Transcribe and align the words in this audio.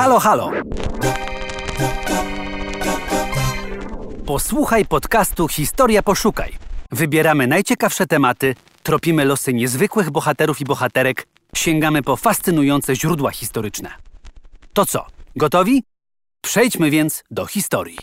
Halo, 0.00 0.18
halo! 0.18 0.50
Posłuchaj 4.26 4.86
podcastu 4.86 5.48
Historia 5.48 6.02
Poszukaj. 6.02 6.58
Wybieramy 6.90 7.46
najciekawsze 7.46 8.06
tematy, 8.06 8.54
tropimy 8.82 9.24
losy 9.24 9.54
niezwykłych 9.54 10.10
bohaterów 10.10 10.60
i 10.60 10.64
bohaterek, 10.64 11.26
sięgamy 11.56 12.02
po 12.02 12.16
fascynujące 12.16 12.96
źródła 12.96 13.30
historyczne. 13.30 13.90
To 14.72 14.86
co, 14.86 15.06
gotowi? 15.36 15.82
Przejdźmy 16.40 16.90
więc 16.90 17.24
do 17.30 17.46
historii. 17.46 17.98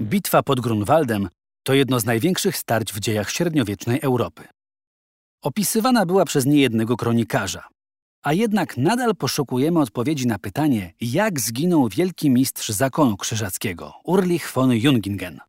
Bitwa 0.00 0.42
pod 0.42 0.60
Grunwaldem 0.60 1.28
to 1.62 1.74
jedno 1.74 2.00
z 2.00 2.04
największych 2.04 2.56
starć 2.56 2.92
w 2.92 3.00
dziejach 3.00 3.30
średniowiecznej 3.30 4.00
Europy. 4.02 4.44
Opisywana 5.42 6.06
była 6.06 6.24
przez 6.24 6.46
niejednego 6.46 6.96
kronikarza. 6.96 7.68
A 8.22 8.32
jednak 8.32 8.76
nadal 8.76 9.16
poszukujemy 9.16 9.80
odpowiedzi 9.80 10.26
na 10.26 10.38
pytanie, 10.38 10.94
jak 11.00 11.40
zginął 11.40 11.88
wielki 11.88 12.30
mistrz 12.30 12.68
zakonu 12.68 13.16
krzyżackiego, 13.16 13.94
Urlich 14.04 14.52
von 14.52 14.72
Jungingen. 14.72 15.40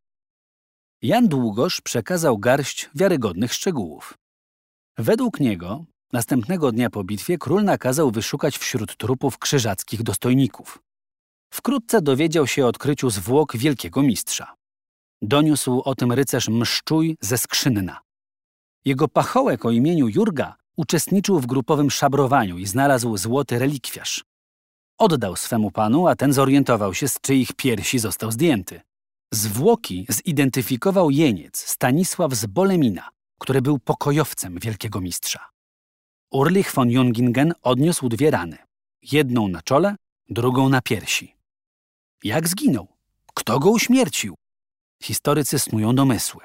Jan 1.01 1.27
Długosz 1.27 1.81
przekazał 1.81 2.37
garść 2.37 2.89
wiarygodnych 2.95 3.53
szczegółów. 3.53 4.17
Według 4.97 5.39
niego, 5.39 5.85
następnego 6.13 6.71
dnia 6.71 6.89
po 6.89 7.03
bitwie 7.03 7.37
król 7.37 7.63
nakazał 7.63 8.11
wyszukać 8.11 8.57
wśród 8.57 8.97
trupów 8.97 9.37
krzyżackich 9.37 10.03
dostojników. 10.03 10.79
Wkrótce 11.53 12.01
dowiedział 12.01 12.47
się 12.47 12.65
o 12.65 12.67
odkryciu 12.67 13.09
zwłok 13.09 13.57
wielkiego 13.57 14.03
mistrza. 14.03 14.55
Doniósł 15.21 15.81
o 15.85 15.95
tym 15.95 16.11
rycerz 16.11 16.49
Mszczuj 16.49 17.17
ze 17.21 17.37
Skrzynna. 17.37 18.01
Jego 18.85 19.07
pachołek 19.07 19.65
o 19.65 19.71
imieniu 19.71 20.07
Jurga 20.07 20.60
uczestniczył 20.77 21.39
w 21.39 21.45
grupowym 21.45 21.91
szabrowaniu 21.91 22.57
i 22.57 22.65
znalazł 22.65 23.17
złoty 23.17 23.59
relikwiarz. 23.59 24.23
Oddał 24.97 25.35
swemu 25.35 25.71
panu, 25.71 26.07
a 26.07 26.15
ten 26.15 26.33
zorientował 26.33 26.93
się, 26.93 27.07
z 27.07 27.21
czyich 27.21 27.53
piersi 27.53 27.99
został 27.99 28.31
zdjęty. 28.31 28.81
Zwłoki 29.33 30.05
zidentyfikował 30.09 31.11
jeniec 31.11 31.57
Stanisław 31.57 32.33
z 32.33 32.45
Bolemina, 32.45 33.09
który 33.39 33.61
był 33.61 33.79
pokojowcem 33.79 34.59
wielkiego 34.59 35.01
mistrza. 35.01 35.49
Urlich 36.31 36.71
von 36.73 36.89
Jungingen 36.89 37.53
odniósł 37.61 38.09
dwie 38.09 38.31
rany. 38.31 38.57
Jedną 39.01 39.47
na 39.47 39.61
czole, 39.61 39.95
drugą 40.29 40.69
na 40.69 40.81
piersi. 40.81 41.35
Jak 42.23 42.47
zginął? 42.47 42.87
Kto 43.33 43.59
go 43.59 43.69
uśmiercił? 43.69 44.35
Historycy 45.03 45.59
snują 45.59 45.95
domysły. 45.95 46.41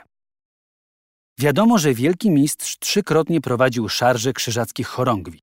Wiadomo, 1.39 1.79
że 1.79 1.95
wielki 1.95 2.31
mistrz 2.31 2.79
trzykrotnie 2.79 3.41
prowadził 3.41 3.89
szarże 3.89 4.33
krzyżackich 4.33 4.87
chorągwi. 4.87 5.41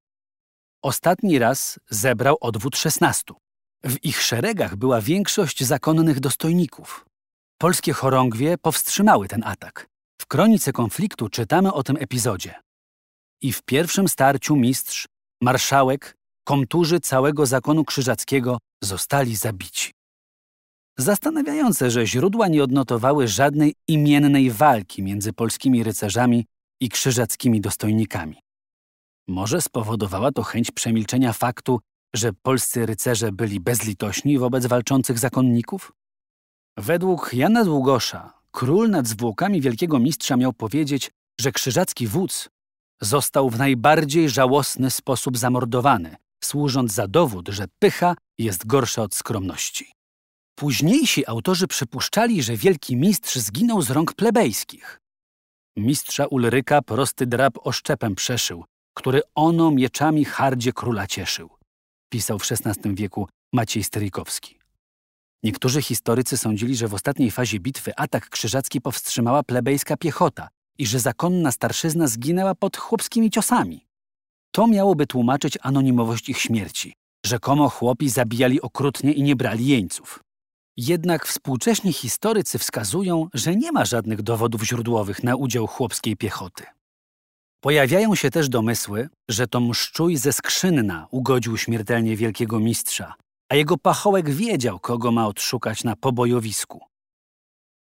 Ostatni 0.81 1.39
raz 1.39 1.79
zebrał 1.89 2.37
odwód 2.41 2.77
szesnastu. 2.77 3.35
W 3.83 4.05
ich 4.05 4.21
szeregach 4.21 4.75
była 4.75 5.01
większość 5.01 5.63
zakonnych 5.63 6.19
dostojników. 6.19 7.05
Polskie 7.57 7.93
chorągwie 7.93 8.57
powstrzymały 8.57 9.27
ten 9.27 9.43
atak. 9.43 9.87
W 10.21 10.25
kronice 10.25 10.71
konfliktu 10.71 11.29
czytamy 11.29 11.73
o 11.73 11.83
tym 11.83 11.97
epizodzie. 11.99 12.61
I 13.41 13.53
w 13.53 13.61
pierwszym 13.61 14.07
starciu 14.07 14.55
mistrz, 14.55 15.07
marszałek, 15.41 16.15
komturzy 16.43 16.99
całego 16.99 17.45
zakonu 17.45 17.85
krzyżackiego 17.85 18.57
zostali 18.83 19.35
zabici. 19.35 19.92
Zastanawiające, 20.97 21.91
że 21.91 22.07
źródła 22.07 22.47
nie 22.47 22.63
odnotowały 22.63 23.27
żadnej 23.27 23.75
imiennej 23.87 24.51
walki 24.51 25.03
między 25.03 25.33
polskimi 25.33 25.83
rycerzami 25.83 26.45
i 26.81 26.89
krzyżackimi 26.89 27.61
dostojnikami. 27.61 28.37
Może 29.27 29.61
spowodowała 29.61 30.31
to 30.31 30.43
chęć 30.43 30.71
przemilczenia 30.71 31.33
faktu, 31.33 31.79
że 32.15 32.33
polscy 32.33 32.85
rycerze 32.85 33.31
byli 33.31 33.59
bezlitośni 33.59 34.37
wobec 34.37 34.65
walczących 34.65 35.19
zakonników? 35.19 35.91
Według 36.77 37.33
Jana 37.33 37.63
Długosza, 37.63 38.33
król 38.51 38.89
nad 38.89 39.07
zwłokami 39.07 39.61
wielkiego 39.61 39.99
mistrza 39.99 40.37
miał 40.37 40.53
powiedzieć, 40.53 41.11
że 41.41 41.51
krzyżacki 41.51 42.07
wódz 42.07 42.49
został 43.01 43.49
w 43.49 43.57
najbardziej 43.57 44.29
żałosny 44.29 44.91
sposób 44.91 45.37
zamordowany, 45.37 46.15
służąc 46.43 46.93
za 46.93 47.07
dowód, 47.07 47.49
że 47.49 47.65
pycha 47.79 48.15
jest 48.37 48.67
gorsza 48.67 49.01
od 49.01 49.15
skromności. 49.15 49.93
Późniejsi 50.55 51.27
autorzy 51.27 51.67
przypuszczali, 51.67 52.43
że 52.43 52.57
wielki 52.57 52.95
mistrz 52.95 53.35
zginął 53.35 53.81
z 53.81 53.89
rąk 53.89 54.13
plebejskich. 54.13 54.99
Mistrza 55.77 56.25
Ulryka 56.25 56.81
prosty 56.81 57.25
drab 57.25 57.57
oszczepem 57.61 58.15
przeszył, 58.15 58.65
który 58.93 59.21
ono 59.35 59.71
mieczami 59.71 60.25
hardzie 60.25 60.73
króla 60.73 61.07
cieszył, 61.07 61.49
pisał 62.09 62.39
w 62.39 62.51
XVI 62.51 62.95
wieku 62.95 63.27
Maciej 63.53 63.83
Strykowski. 63.83 64.59
Niektórzy 65.43 65.81
historycy 65.81 66.37
sądzili, 66.37 66.75
że 66.75 66.87
w 66.87 66.93
ostatniej 66.93 67.31
fazie 67.31 67.59
bitwy 67.59 67.95
atak 67.95 68.29
krzyżacki 68.29 68.81
powstrzymała 68.81 69.43
plebejska 69.43 69.97
piechota 69.97 70.47
i 70.77 70.85
że 70.85 70.99
zakonna 70.99 71.51
starszyzna 71.51 72.07
zginęła 72.07 72.55
pod 72.55 72.77
chłopskimi 72.77 73.31
ciosami. 73.31 73.85
To 74.51 74.67
miałoby 74.67 75.07
tłumaczyć 75.07 75.57
anonimowość 75.61 76.29
ich 76.29 76.37
śmierci. 76.37 76.93
Rzekomo 77.25 77.69
chłopi 77.69 78.09
zabijali 78.09 78.61
okrutnie 78.61 79.11
i 79.11 79.23
nie 79.23 79.35
brali 79.35 79.67
jeńców. 79.67 80.19
Jednak 80.77 81.27
współcześni 81.27 81.93
historycy 81.93 82.59
wskazują, 82.59 83.27
że 83.33 83.55
nie 83.55 83.71
ma 83.71 83.85
żadnych 83.85 84.21
dowodów 84.21 84.63
źródłowych 84.63 85.23
na 85.23 85.35
udział 85.35 85.67
chłopskiej 85.67 86.17
piechoty. 86.17 86.63
Pojawiają 87.63 88.15
się 88.15 88.29
też 88.29 88.49
domysły, 88.49 89.09
że 89.29 89.47
to 89.47 89.59
mszczuj 89.59 90.17
ze 90.17 90.33
skrzynna 90.33 91.07
ugodził 91.11 91.57
śmiertelnie 91.57 92.15
wielkiego 92.15 92.59
mistrza, 92.59 93.13
a 93.49 93.55
jego 93.55 93.77
pachołek 93.77 94.29
wiedział, 94.29 94.79
kogo 94.79 95.11
ma 95.11 95.27
odszukać 95.27 95.83
na 95.83 95.95
pobojowisku. 95.95 96.81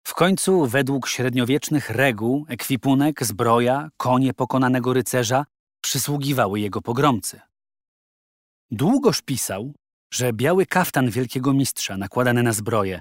W 0.06 0.14
końcu, 0.14 0.66
według 0.66 1.08
średniowiecznych 1.08 1.90
reguł, 1.90 2.46
ekwipunek, 2.48 3.24
zbroja, 3.24 3.88
konie 3.96 4.34
pokonanego 4.34 4.92
rycerza 4.92 5.44
przysługiwały 5.80 6.60
jego 6.60 6.82
pogromcy. 6.82 7.40
Długoż 8.70 9.22
pisał, 9.22 9.72
że 10.10 10.32
biały 10.32 10.66
kaftan 10.66 11.10
wielkiego 11.10 11.54
mistrza 11.54 11.96
nakładany 11.96 12.42
na 12.42 12.52
zbroję, 12.52 13.00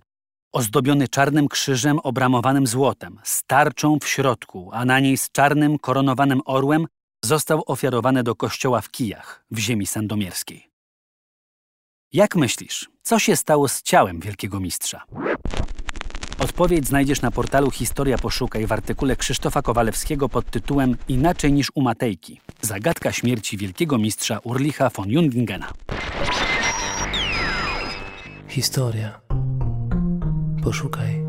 ozdobiony 0.52 1.08
czarnym 1.08 1.48
krzyżem 1.48 2.00
obramowanym 2.00 2.68
złotem, 2.68 3.20
z 3.24 3.44
tarczą 3.44 4.00
w 4.00 4.08
środku, 4.08 4.70
a 4.74 4.86
na 4.86 5.00
niej 5.00 5.18
z 5.18 5.32
czarnym 5.32 5.80
koronowanym 5.80 6.42
orłem, 6.46 6.88
został 7.26 7.64
ofiarowany 7.66 8.24
do 8.24 8.36
kościoła 8.36 8.82
w 8.82 8.92
Kijach, 8.92 9.46
w 9.52 9.58
ziemi 9.58 9.88
sandomierskiej. 9.88 10.70
Jak 12.14 12.36
myślisz, 12.36 12.90
co 13.02 13.20
się 13.20 13.36
stało 13.36 13.68
z 13.68 13.82
ciałem 13.82 14.20
wielkiego 14.20 14.60
mistrza? 14.60 15.04
Odpowiedź 16.40 16.88
znajdziesz 16.88 17.22
na 17.22 17.32
portalu 17.32 17.72
Historia 17.72 18.18
Poszukaj 18.18 18.68
w 18.68 18.72
artykule 18.72 19.16
Krzysztofa 19.16 19.62
Kowalewskiego 19.62 20.30
pod 20.30 20.52
tytułem 20.52 20.98
Inaczej 21.08 21.54
niż 21.54 21.72
u 21.76 21.82
Matejki. 21.82 22.42
Zagadka 22.62 23.12
śmierci 23.12 23.58
wielkiego 23.58 23.98
mistrza 23.98 24.40
Urlicha 24.44 24.90
von 24.90 25.10
Jungingena. 25.10 25.74
Historia. 28.58 29.22
Poszukaj. 30.64 31.27